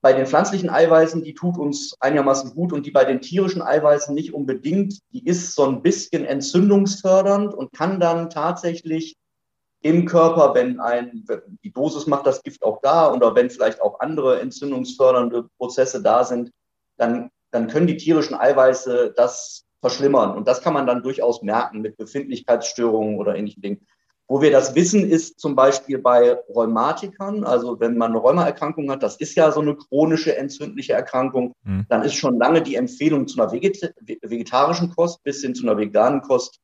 [0.00, 4.14] bei den pflanzlichen Eiweißen, die tut uns einigermaßen gut und die bei den tierischen Eiweißen
[4.14, 5.00] nicht unbedingt.
[5.12, 9.16] Die ist so ein bisschen entzündungsfördernd und kann dann tatsächlich
[9.80, 11.24] im Körper, wenn ein,
[11.62, 16.24] die Dosis macht das Gift auch da oder wenn vielleicht auch andere entzündungsfördernde Prozesse da
[16.24, 16.50] sind,
[16.98, 20.36] dann, dann können die tierischen Eiweiße das verschlimmern.
[20.36, 23.86] Und das kann man dann durchaus merken mit Befindlichkeitsstörungen oder ähnlichen Dingen.
[24.30, 27.44] Wo wir das wissen, ist zum Beispiel bei Rheumatikern.
[27.44, 31.86] Also wenn man eine Rheumaerkrankung hat, das ist ja so eine chronische entzündliche Erkrankung, mhm.
[31.88, 36.20] dann ist schon lange die Empfehlung zu einer vegetarischen Kost bis hin zu einer veganen
[36.20, 36.60] Kost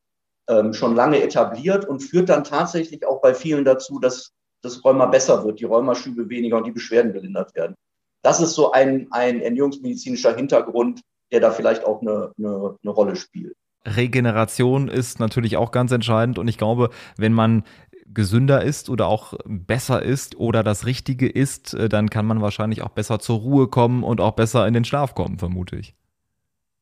[0.47, 5.07] ähm, schon lange etabliert und führt dann tatsächlich auch bei vielen dazu, dass das Rheuma
[5.07, 7.77] besser wird, die Rheumaschübe weniger und die Beschwerden gelindert werden.
[8.24, 13.16] Das ist so ein, ein ernährungsmedizinischer Hintergrund, der da vielleicht auch eine, eine, eine Rolle
[13.16, 13.54] spielt.
[13.87, 17.64] Regeneration ist natürlich auch ganz entscheidend und ich glaube, wenn man
[18.06, 22.82] gesünder ist oder auch besser ist oder das Richtige ist, äh, dann kann man wahrscheinlich
[22.82, 25.94] auch besser zur Ruhe kommen und auch besser in den Schlaf kommen, vermute ich.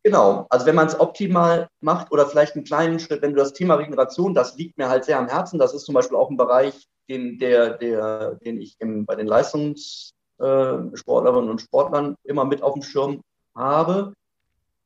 [0.04, 3.52] Genau, also wenn man es optimal macht oder vielleicht einen kleinen Schritt, wenn du das
[3.52, 6.36] Thema Regeneration, das liegt mir halt sehr am Herzen, das ist zum Beispiel auch ein
[6.36, 12.44] Bereich, den, der, der, den ich im, bei den Leistungs, äh, Sportlerinnen und Sportlern immer
[12.44, 13.20] mit auf dem Schirm
[13.54, 14.14] habe.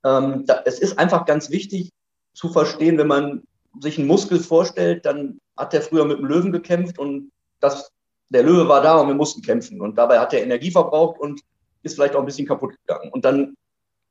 [0.05, 1.91] Ähm, da, es ist einfach ganz wichtig
[2.35, 3.43] zu verstehen, wenn man
[3.81, 7.31] sich einen Muskel vorstellt, dann hat der früher mit dem Löwen gekämpft und
[7.61, 7.91] das,
[8.29, 9.81] der Löwe war da und wir mussten kämpfen.
[9.81, 11.41] Und dabei hat er Energie verbraucht und
[11.83, 13.11] ist vielleicht auch ein bisschen kaputt gegangen.
[13.13, 13.55] Und dann,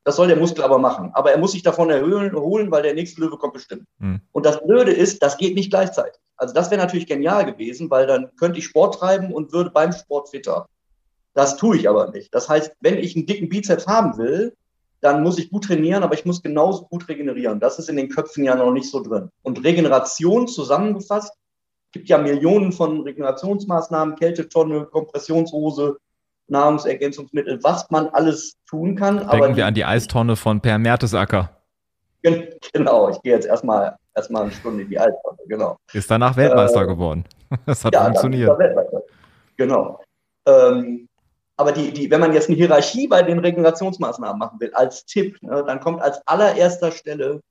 [0.03, 1.11] das soll der Muskel aber machen.
[1.13, 3.85] Aber er muss sich davon erholen, weil der nächste Löwe kommt bestimmt.
[3.99, 4.21] Mhm.
[4.31, 6.19] Und das Blöde ist, das geht nicht gleichzeitig.
[6.37, 9.91] Also das wäre natürlich genial gewesen, weil dann könnte ich Sport treiben und würde beim
[9.91, 10.67] Sport fitter.
[11.35, 12.33] Das tue ich aber nicht.
[12.33, 14.55] Das heißt, wenn ich einen dicken Bizeps haben will,
[15.01, 17.59] dann muss ich gut trainieren, aber ich muss genauso gut regenerieren.
[17.59, 19.29] Das ist in den Köpfen ja noch nicht so drin.
[19.43, 21.33] Und Regeneration zusammengefasst,
[21.91, 25.97] gibt ja Millionen von Regenerationsmaßnahmen, Kältetonne, Kompressionshose,
[26.47, 29.17] Nahrungsergänzungsmittel, was man alles tun kann.
[29.17, 31.51] Denken aber wir an die Eistonne von Per Mertesacker.
[32.73, 35.77] Genau, ich gehe jetzt erstmal erstmal eine Stunde in die Eistonne, genau.
[35.93, 37.23] Ist danach Weltmeister äh, geworden.
[37.67, 38.51] Das hat ja, funktioniert.
[39.55, 40.01] Genau.
[40.47, 41.07] Ähm,
[41.57, 45.41] aber die, die, wenn man jetzt eine Hierarchie bei den Regenerationsmaßnahmen machen will, als Tipp,
[45.41, 47.41] ne, dann kommt als allererster Stelle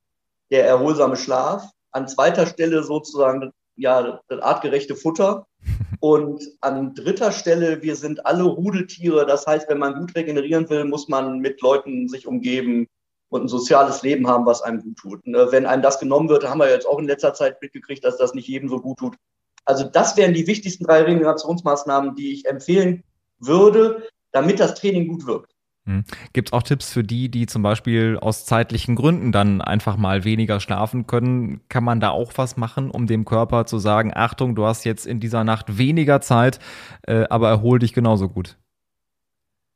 [0.51, 5.47] der erholsame Schlaf, an zweiter Stelle sozusagen ja, das artgerechte Futter
[6.01, 9.25] und an dritter Stelle, wir sind alle Rudeltiere.
[9.27, 12.87] Das heißt, wenn man gut regenerieren will, muss man mit Leuten sich umgeben
[13.31, 15.27] und ein soziales Leben haben, was einem gut tut.
[15.27, 18.19] Ne, wenn einem das genommen wird, haben wir jetzt auch in letzter Zeit mitgekriegt, dass
[18.19, 19.17] das nicht jedem so gut tut.
[19.65, 23.03] Also das wären die wichtigsten drei Regenerationsmaßnahmen, die ich empfehlen
[23.39, 25.55] würde, damit das Training gut wirkt.
[25.87, 26.05] Hm.
[26.33, 30.25] Gibt es auch Tipps für die, die zum Beispiel aus zeitlichen Gründen dann einfach mal
[30.25, 31.61] weniger schlafen können?
[31.69, 35.07] Kann man da auch was machen, um dem Körper zu sagen, Achtung, du hast jetzt
[35.07, 36.59] in dieser Nacht weniger Zeit,
[37.03, 38.57] äh, aber erhol dich genauso gut?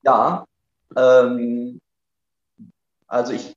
[0.03, 0.47] Ja,
[0.97, 1.79] ähm,
[3.07, 3.55] also ich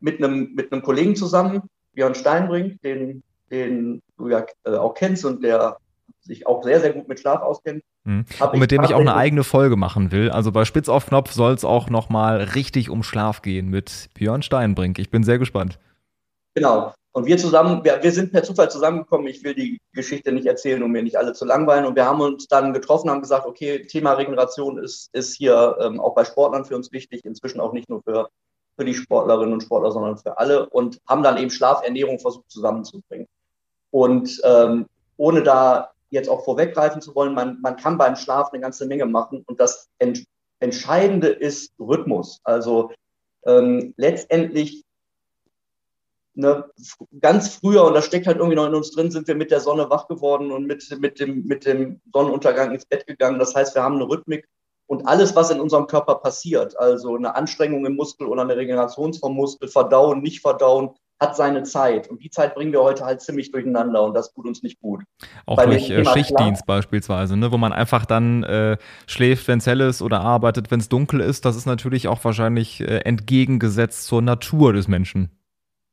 [0.00, 1.62] mit einem mit einem Kollegen zusammen,
[1.94, 5.78] Björn Steinbrink, den, den du ja äh, auch kennst und der
[6.26, 7.82] sich auch sehr, sehr gut mit Schlaf auskennt.
[8.04, 8.24] Mhm.
[8.52, 10.30] Und mit dem ich auch eine eigene Folge machen will.
[10.30, 14.42] Also bei Spitz auf Knopf soll es auch nochmal richtig um Schlaf gehen mit Björn
[14.42, 14.98] Steinbrink.
[14.98, 15.78] Ich bin sehr gespannt.
[16.54, 16.92] Genau.
[17.12, 19.26] Und wir zusammen, wir, wir sind per Zufall zusammengekommen.
[19.26, 21.86] Ich will die Geschichte nicht erzählen, um mir nicht alle zu langweilen.
[21.86, 25.98] Und wir haben uns dann getroffen, haben gesagt, okay, Thema Regeneration ist, ist hier ähm,
[25.98, 28.28] auch bei Sportlern für uns wichtig, inzwischen auch nicht nur für,
[28.78, 30.68] für die Sportlerinnen und Sportler, sondern für alle.
[30.68, 33.26] Und haben dann eben Schlafernährung versucht zusammenzubringen.
[33.90, 34.84] Und ähm,
[35.16, 39.06] ohne da jetzt auch vorweggreifen zu wollen, man, man kann beim Schlaf eine ganze Menge
[39.06, 40.24] machen und das Ent
[40.58, 42.40] Entscheidende ist Rhythmus.
[42.42, 42.90] Also
[43.44, 44.84] ähm, letztendlich
[46.34, 46.64] ne,
[47.20, 49.60] ganz früher, und das steckt halt irgendwie noch in uns drin, sind wir mit der
[49.60, 53.38] Sonne wach geworden und mit, mit, dem, mit dem Sonnenuntergang ins Bett gegangen.
[53.38, 54.48] Das heißt, wir haben eine Rhythmik
[54.86, 59.12] und alles, was in unserem Körper passiert, also eine Anstrengung im Muskel oder eine Regeneration
[59.14, 62.08] vom Muskel, verdauen, nicht verdauen, hat seine Zeit.
[62.08, 65.02] Und die Zeit bringen wir heute halt ziemlich durcheinander und das tut uns nicht gut.
[65.46, 68.76] Auch Bei durch äh, Schichtdienst Schlaf, beispielsweise, ne, wo man einfach dann äh,
[69.06, 71.44] schläft, wenn es hell ist oder arbeitet, wenn es dunkel ist.
[71.44, 75.30] Das ist natürlich auch wahrscheinlich äh, entgegengesetzt zur Natur des Menschen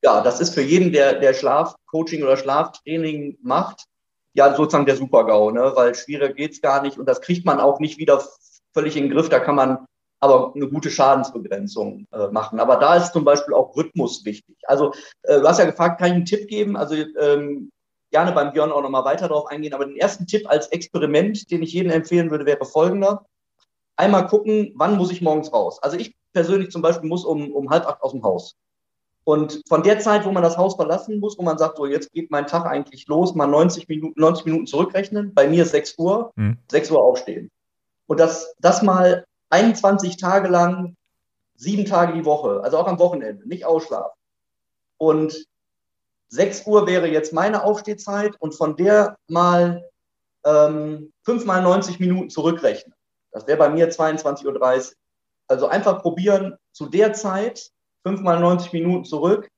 [0.04, 3.86] ja, das ist für jeden, der, der Schlafcoaching oder Schlaftraining macht,
[4.34, 5.72] ja sozusagen der Super-GAU, ne?
[5.76, 8.22] weil schwieriger geht's gar nicht und das kriegt man auch nicht wieder
[8.74, 9.30] völlig in den Griff.
[9.30, 9.86] Da kann man
[10.24, 12.62] aber eine gute Schadensbegrenzung äh, machen.
[12.62, 14.56] Aber da ist zum Beispiel auch Rhythmus wichtig.
[14.68, 16.78] Also äh, du hast ja gefragt, kann ich einen Tipp geben?
[16.78, 17.70] Also ähm,
[18.10, 19.74] gerne beim Björn auch nochmal weiter darauf eingehen.
[19.74, 23.26] Aber den ersten Tipp als Experiment, den ich jedem empfehlen würde, wäre folgender.
[23.98, 25.84] Einmal gucken, wann muss ich morgens raus?
[25.84, 28.56] Also ich persönlich zum Beispiel muss um, um halb acht aus dem Haus.
[29.26, 32.14] Und von der Zeit, wo man das Haus verlassen muss, wo man sagt, so jetzt
[32.14, 36.32] geht mein Tag eigentlich los, mal 90 Minuten, 90 Minuten zurückrechnen, bei mir 6 Uhr,
[36.36, 36.60] mhm.
[36.72, 37.52] 6 Uhr aufstehen.
[38.08, 40.96] Und das, das mal 21 Tage lang,
[41.54, 44.18] sieben Tage die Woche, also auch am Wochenende, nicht ausschlafen.
[44.98, 45.46] Und
[46.30, 49.88] 6 Uhr wäre jetzt meine Aufstehzeit und von der mal
[50.44, 52.96] ähm, 5 mal 90 Minuten zurückrechnen.
[53.32, 54.94] Das wäre bei mir 22.30 Uhr.
[55.48, 57.70] Also einfach probieren, zu der Zeit
[58.02, 59.50] fünfmal 90 Minuten zurück,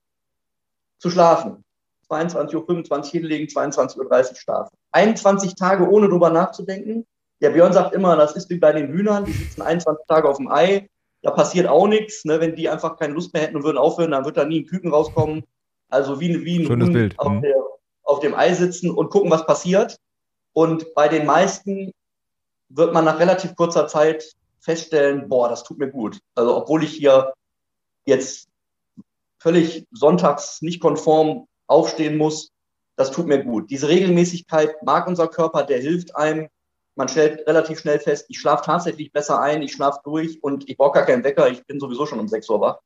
[1.00, 1.64] zu schlafen.
[2.10, 3.98] 22.25 Uhr hinlegen, 22.30
[4.30, 4.78] Uhr schlafen.
[4.92, 7.08] 21 Tage ohne drüber nachzudenken.
[7.42, 10.38] Der Björn sagt immer, das ist wie bei den Hühnern, die sitzen 21 Tage auf
[10.38, 10.88] dem Ei,
[11.22, 12.24] da passiert auch nichts.
[12.24, 12.40] Ne?
[12.40, 14.68] Wenn die einfach keine Lust mehr hätten und würden aufhören, dann wird da nie ein
[14.68, 15.44] Küken rauskommen.
[15.90, 17.20] Also wie, wie ein Schönes Huhn Bild.
[17.20, 17.42] Auf, mhm.
[17.42, 17.56] der,
[18.04, 19.98] auf dem Ei sitzen und gucken, was passiert.
[20.54, 21.92] Und bei den meisten
[22.70, 26.20] wird man nach relativ kurzer Zeit feststellen, boah, das tut mir gut.
[26.36, 27.34] Also obwohl ich hier
[28.06, 28.48] jetzt
[29.40, 32.52] völlig sonntags nicht konform aufstehen muss,
[32.96, 33.70] das tut mir gut.
[33.70, 36.48] Diese Regelmäßigkeit mag unser Körper, der hilft einem.
[36.96, 40.78] Man stellt relativ schnell fest, ich schlafe tatsächlich besser ein, ich schlafe durch und ich
[40.78, 42.80] brauche gar keinen Wecker, ich bin sowieso schon um 6 Uhr wach.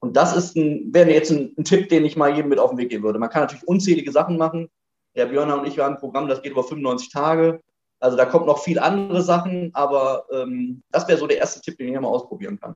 [0.00, 2.70] Und das ist ein, wäre jetzt ein, ein, Tipp, den ich mal jedem mit auf
[2.70, 3.18] den Weg geben würde.
[3.18, 4.68] Man kann natürlich unzählige Sachen machen.
[5.14, 7.60] Der Björn und ich, haben ein Programm, das geht über 95 Tage.
[8.00, 11.78] Also da kommt noch viel andere Sachen, aber ähm, das wäre so der erste Tipp,
[11.78, 12.74] den ich mal ausprobieren kann.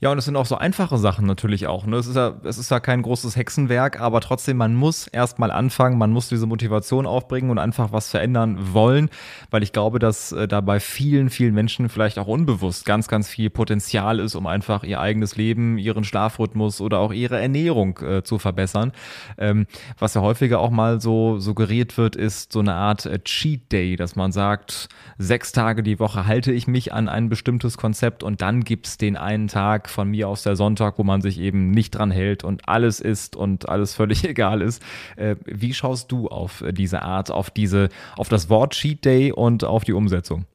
[0.00, 1.86] Ja, und es sind auch so einfache Sachen natürlich auch.
[1.86, 1.96] Ne?
[1.96, 5.98] Es, ist ja, es ist ja kein großes Hexenwerk, aber trotzdem, man muss erstmal anfangen,
[5.98, 9.10] man muss diese Motivation aufbringen und einfach was verändern wollen,
[9.50, 13.28] weil ich glaube, dass äh, da bei vielen, vielen Menschen vielleicht auch unbewusst ganz, ganz
[13.28, 18.22] viel Potenzial ist, um einfach ihr eigenes Leben, ihren Schlafrhythmus oder auch ihre Ernährung äh,
[18.22, 18.92] zu verbessern.
[19.38, 19.66] Ähm,
[19.98, 23.96] was ja häufiger auch mal so suggeriert wird, ist so eine Art äh, Cheat Day,
[23.96, 28.40] dass man sagt, sechs Tage die Woche halte ich mich an ein bestimmtes Konzept und
[28.40, 31.70] dann gibt es den einen Tag von mir aus der Sonntag, wo man sich eben
[31.70, 34.82] nicht dran hält und alles ist und alles völlig egal ist.
[35.16, 39.64] Äh, wie schaust du auf diese Art, auf diese, auf das Wort Cheat Day und
[39.64, 40.46] auf die Umsetzung?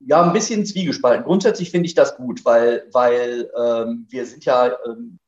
[0.00, 1.24] Ja, ein bisschen zwiegespalten.
[1.24, 5.18] Grundsätzlich finde ich das gut, weil, weil ähm, wir sind ja ähm,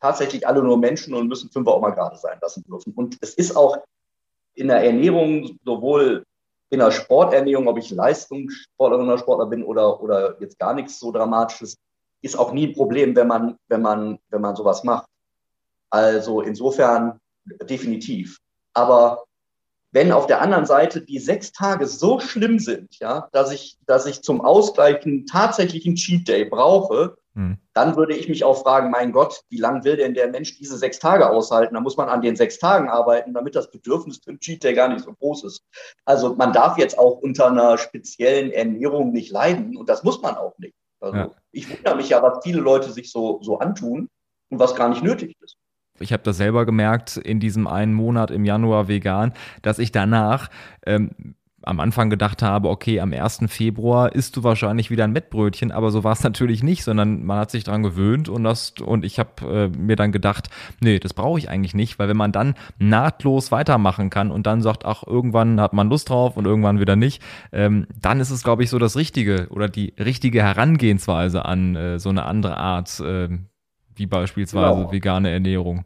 [0.00, 2.92] tatsächlich alle nur Menschen und müssen fünf auch mal gerade sein lassen dürfen.
[2.94, 3.78] Und es ist auch
[4.54, 6.24] in der Ernährung sowohl
[6.70, 11.12] in der Sporternährung, ob ich Leistungssportlerin oder Sportler bin oder, oder jetzt gar nichts so
[11.12, 11.78] Dramatisches,
[12.22, 15.06] ist auch nie ein Problem, wenn man, wenn man, wenn man sowas macht.
[15.90, 17.20] Also insofern
[17.62, 18.38] definitiv.
[18.72, 19.24] Aber
[19.92, 24.06] wenn auf der anderen Seite die sechs Tage so schlimm sind, ja, dass ich, dass
[24.06, 27.58] ich zum Ausgleichen tatsächlich einen Cheat Day brauche, hm.
[27.74, 30.78] Dann würde ich mich auch fragen, mein Gott, wie lange will denn der Mensch diese
[30.78, 31.74] sechs Tage aushalten?
[31.74, 34.72] Da muss man an den sechs Tagen arbeiten, damit das Bedürfnis für einen Cheat Day
[34.72, 35.62] gar nicht so groß ist.
[36.06, 40.34] Also man darf jetzt auch unter einer speziellen Ernährung nicht leiden und das muss man
[40.34, 40.74] auch nicht.
[40.98, 41.30] Also ja.
[41.52, 44.08] ich wundere mich ja, was viele Leute sich so, so antun
[44.48, 45.58] und was gar nicht nötig ist.
[45.98, 50.48] Ich habe das selber gemerkt in diesem einen Monat im Januar vegan, dass ich danach
[50.86, 51.34] ähm,
[51.66, 53.40] am Anfang gedacht habe, okay, am 1.
[53.48, 57.40] Februar isst du wahrscheinlich wieder ein Mettbrötchen, aber so war es natürlich nicht, sondern man
[57.40, 60.48] hat sich daran gewöhnt und das und ich habe äh, mir dann gedacht,
[60.80, 64.62] nee, das brauche ich eigentlich nicht, weil wenn man dann nahtlos weitermachen kann und dann
[64.62, 68.44] sagt, ach, irgendwann hat man Lust drauf und irgendwann wieder nicht, ähm, dann ist es,
[68.44, 73.00] glaube ich, so das Richtige oder die richtige Herangehensweise an äh, so eine andere Art,
[73.00, 73.28] äh,
[73.96, 74.92] wie beispielsweise genau.
[74.92, 75.84] vegane Ernährung.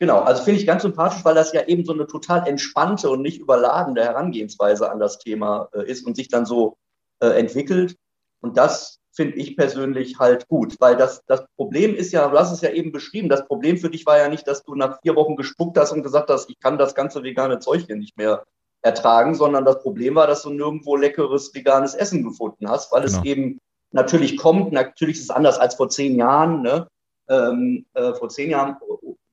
[0.00, 3.20] Genau, also finde ich ganz sympathisch, weil das ja eben so eine total entspannte und
[3.20, 6.76] nicht überladene Herangehensweise an das Thema äh, ist und sich dann so
[7.20, 7.96] äh, entwickelt.
[8.40, 12.52] Und das finde ich persönlich halt gut, weil das, das Problem ist ja, du hast
[12.52, 15.16] es ja eben beschrieben, das Problem für dich war ja nicht, dass du nach vier
[15.16, 18.44] Wochen gespuckt hast und gesagt hast, ich kann das ganze vegane Zeug hier nicht mehr
[18.82, 23.18] ertragen, sondern das Problem war, dass du nirgendwo leckeres veganes Essen gefunden hast, weil genau.
[23.18, 23.58] es eben
[23.90, 26.86] natürlich kommt, natürlich ist es anders als vor zehn Jahren, ne?
[27.28, 28.76] Ähm, äh, vor zehn Jahren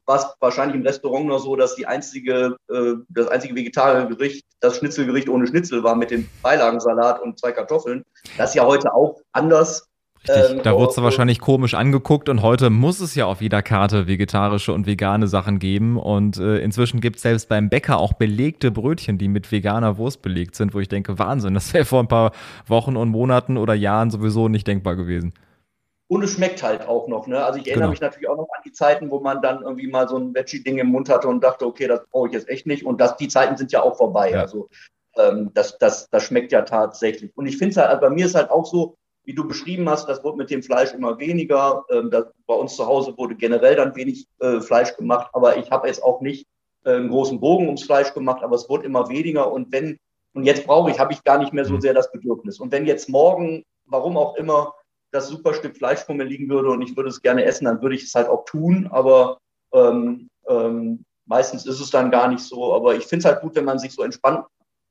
[0.06, 4.46] war es wahrscheinlich im Restaurant noch so, dass die einzige, äh, das einzige vegetarische Gericht
[4.60, 8.04] das Schnitzelgericht ohne Schnitzel war mit dem Beilagensalat und zwei Kartoffeln.
[8.38, 9.88] Das ist ja heute auch anders.
[10.28, 13.62] Richtig, ähm, da wurde es wahrscheinlich komisch angeguckt und heute muss es ja auf jeder
[13.62, 15.98] Karte vegetarische und vegane Sachen geben.
[15.98, 20.22] Und äh, inzwischen gibt es selbst beim Bäcker auch belegte Brötchen, die mit veganer Wurst
[20.22, 22.32] belegt sind, wo ich denke, Wahnsinn, das wäre vor ein paar
[22.68, 25.34] Wochen und Monaten oder Jahren sowieso nicht denkbar gewesen.
[26.08, 27.26] Und es schmeckt halt auch noch.
[27.26, 27.44] Ne?
[27.44, 27.91] Also ich erinnere genau.
[27.91, 30.78] mich natürlich auch noch an die Zeiten, wo man dann irgendwie mal so ein Veggie-Ding
[30.78, 32.86] im Mund hatte und dachte, okay, das brauche ich jetzt echt nicht.
[32.86, 34.32] Und das, die Zeiten sind ja auch vorbei.
[34.32, 34.41] Ja.
[34.41, 34.70] Also
[35.18, 37.36] ähm, das, das, das schmeckt ja tatsächlich.
[37.36, 39.89] Und ich finde es halt, also bei mir ist halt auch so, wie du beschrieben
[39.89, 41.84] hast, das wurde mit dem Fleisch immer weniger.
[41.89, 45.72] Ähm, das, bei uns zu Hause wurde generell dann wenig äh, Fleisch gemacht, aber ich
[45.72, 46.46] habe jetzt auch nicht
[46.84, 49.52] äh, einen großen Bogen ums Fleisch gemacht, aber es wurde immer weniger.
[49.52, 49.98] Und wenn,
[50.34, 51.82] und jetzt brauche ich, habe ich gar nicht mehr so mhm.
[51.82, 52.60] sehr das Bedürfnis.
[52.60, 54.74] Und wenn jetzt morgen, warum auch immer,
[55.15, 57.82] das super Stück Fleisch vor mir liegen würde und ich würde es gerne essen, dann
[57.82, 58.88] würde ich es halt auch tun.
[58.91, 59.39] Aber
[59.73, 62.73] ähm, ähm, meistens ist es dann gar nicht so.
[62.73, 64.45] Aber ich finde es halt gut, wenn man sich so entspannt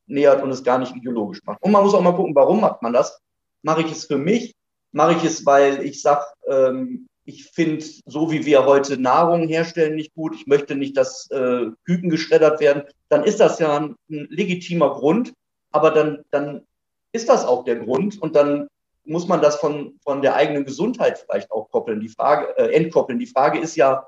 [0.07, 1.63] nähert und es gar nicht ideologisch macht.
[1.63, 3.21] Und man muss auch mal gucken, warum macht man das?
[3.63, 4.55] Mache ich es für mich?
[4.93, 9.95] Mache ich es, weil ich sage, ähm, ich finde, so wie wir heute Nahrung herstellen,
[9.95, 10.35] nicht gut.
[10.35, 12.83] Ich möchte nicht, dass äh, Küken geschreddert werden.
[13.09, 15.33] Dann ist das ja ein, ein legitimer Grund.
[15.73, 16.67] Aber dann, dann
[17.13, 18.21] ist das auch der Grund.
[18.21, 18.69] Und dann
[19.05, 23.19] muss man das von, von der eigenen Gesundheit vielleicht auch koppeln, die Frage, äh, entkoppeln.
[23.19, 24.07] Die Frage ist ja,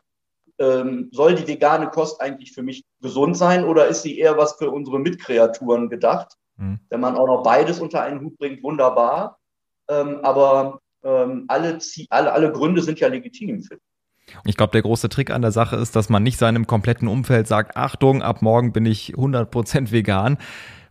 [0.58, 4.54] ähm, soll die vegane Kost eigentlich für mich gesund sein oder ist sie eher was
[4.54, 6.34] für unsere Mitkreaturen gedacht?
[6.56, 6.80] Mhm.
[6.88, 9.38] Wenn man auch noch beides unter einen Hut bringt, wunderbar.
[9.88, 11.78] Ähm, aber ähm, alle,
[12.10, 13.62] alle, alle Gründe sind ja legitim.
[14.44, 17.46] Ich glaube, der große Trick an der Sache ist, dass man nicht seinem kompletten Umfeld
[17.46, 20.38] sagt, Achtung, ab morgen bin ich 100% vegan,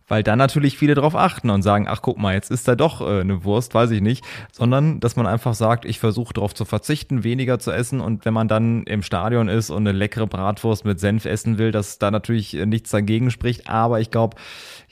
[0.08, 3.00] weil dann natürlich viele darauf achten und sagen, ach guck mal, jetzt ist da doch
[3.00, 6.64] äh, eine Wurst, weiß ich nicht, sondern dass man einfach sagt, ich versuche darauf zu
[6.64, 10.84] verzichten, weniger zu essen und wenn man dann im Stadion ist und eine leckere Bratwurst
[10.84, 14.36] mit Senf essen will, dass da natürlich äh, nichts dagegen spricht, aber ich glaube,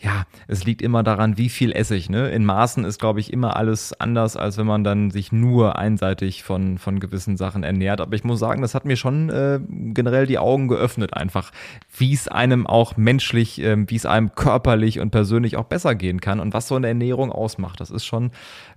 [0.04, 2.10] ja, es liegt immer daran, wie viel esse ich.
[2.10, 2.28] Ne?
[2.30, 6.42] In Maßen ist, glaube ich, immer alles anders, als wenn man dann sich nur einseitig
[6.42, 8.00] von, von gewissen Sachen ernährt.
[8.00, 11.52] Aber ich muss sagen, das hat mir schon äh, generell die Augen geöffnet, einfach,
[11.96, 16.20] wie es einem auch menschlich, äh, wie es einem körperlich und persönlich auch besser gehen
[16.20, 17.80] kann und was so eine Ernährung ausmacht.
[17.80, 18.30] Das ist schon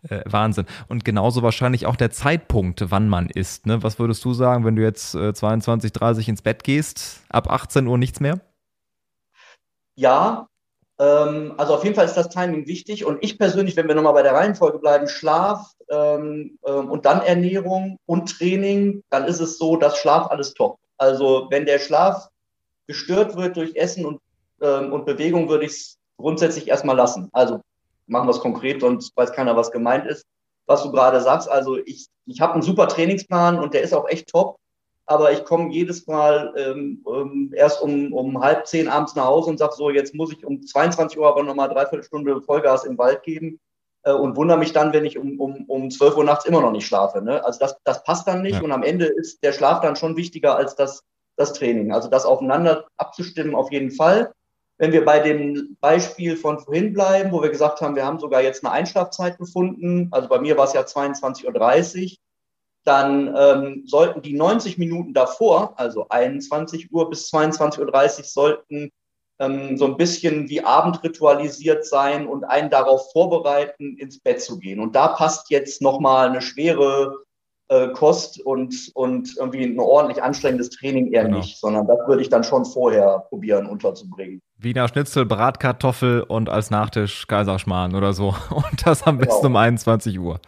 [0.10, 0.66] äh, Wahnsinn.
[0.88, 3.66] Und genauso wahrscheinlich auch der Zeitpunkt, wann man isst.
[3.66, 3.84] Ne?
[3.84, 7.88] Was würdest du sagen, wenn du jetzt äh, 22, 30 ins Bett gehst, ab 18
[7.88, 8.40] Uhr nichts mehr?
[9.96, 10.48] Ja,
[11.00, 13.06] ähm, also auf jeden Fall ist das Timing wichtig.
[13.06, 17.22] Und ich persönlich, wenn wir nochmal bei der Reihenfolge bleiben, Schlaf ähm, ähm, und dann
[17.22, 20.80] Ernährung und Training, dann ist es so, dass Schlaf alles top.
[20.98, 22.30] Also wenn der Schlaf
[22.88, 24.22] gestört wird durch Essen und,
[24.62, 27.30] ähm, und Bewegung, würde ich es grundsätzlich erstmal lassen.
[27.32, 27.62] Also
[28.08, 30.26] machen wir es konkret, sonst weiß keiner, was gemeint ist.
[30.66, 34.08] Was du gerade sagst, also ich, ich habe einen super Trainingsplan und der ist auch
[34.10, 34.58] echt top
[35.08, 39.50] aber ich komme jedes Mal ähm, ähm, erst um, um halb zehn abends nach Hause
[39.50, 42.98] und sage so, jetzt muss ich um 22 Uhr aber nochmal dreiviertel Stunde Vollgas im
[42.98, 43.60] Wald geben
[44.04, 46.74] äh, und wundere mich dann, wenn ich um, um, um 12 Uhr nachts immer noch
[46.74, 47.22] nicht schlafe.
[47.22, 47.44] Ne?
[47.44, 48.62] Also das, das passt dann nicht ja.
[48.62, 51.04] und am Ende ist der Schlaf dann schon wichtiger als das,
[51.38, 51.94] das Training.
[51.94, 54.34] Also das aufeinander abzustimmen auf jeden Fall.
[54.78, 58.42] Wenn wir bei dem Beispiel von vorhin bleiben, wo wir gesagt haben, wir haben sogar
[58.42, 62.18] jetzt eine Einschlafzeit gefunden, also bei mir war es ja 22.30 Uhr,
[62.84, 68.92] dann ähm, sollten die 90 Minuten davor, also 21 Uhr bis 22.30 Uhr, sollten
[69.40, 74.60] ähm, so ein bisschen wie Abend ritualisiert sein und einen darauf vorbereiten, ins Bett zu
[74.60, 74.80] gehen.
[74.80, 77.14] Und da passt jetzt nochmal eine schwere
[77.70, 81.38] äh, Kost und, und irgendwie ein ordentlich anstrengendes Training eher genau.
[81.38, 84.42] nicht, sondern das würde ich dann schon vorher probieren unterzubringen.
[84.58, 88.34] Wiener Schnitzel, Bratkartoffel und als Nachtisch Kaiserschmarrn oder so.
[88.50, 89.48] Und das am besten genau.
[89.50, 90.40] um 21 Uhr.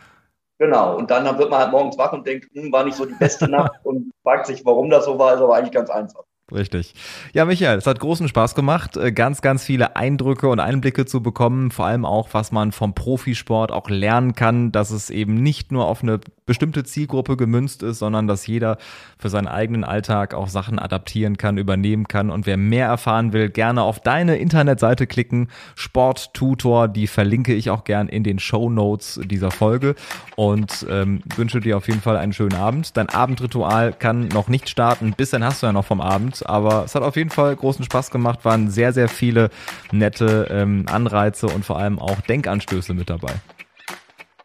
[0.61, 3.05] Genau, und dann, dann wird man halt morgens wach und denkt, hm, war nicht so
[3.05, 6.23] die beste Nacht und fragt sich, warum das so war, ist aber eigentlich ganz einfach.
[6.51, 6.95] Richtig.
[7.33, 11.21] Ja, Michael, es hat großen Spaß gemacht, äh, ganz, ganz viele Eindrücke und Einblicke zu
[11.21, 15.71] bekommen, vor allem auch, was man vom Profisport auch lernen kann, dass es eben nicht
[15.71, 16.19] nur auf eine
[16.49, 18.77] bestimmte Zielgruppe gemünzt ist, sondern dass jeder
[19.17, 22.29] für seinen eigenen Alltag auch Sachen adaptieren kann, übernehmen kann.
[22.29, 27.85] Und wer mehr erfahren will, gerne auf deine Internetseite klicken, Sporttutor, die verlinke ich auch
[27.85, 29.95] gern in den Show Notes dieser Folge
[30.35, 32.97] und ähm, wünsche dir auf jeden Fall einen schönen Abend.
[32.97, 36.83] Dein Abendritual kann noch nicht starten, ein bisschen hast du ja noch vom Abend aber
[36.83, 39.49] es hat auf jeden Fall großen Spaß gemacht, waren sehr, sehr viele
[39.91, 43.33] nette ähm, Anreize und vor allem auch Denkanstöße mit dabei.